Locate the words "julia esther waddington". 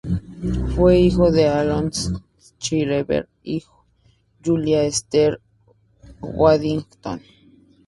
4.43-7.21